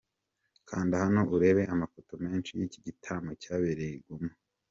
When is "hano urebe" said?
1.03-1.63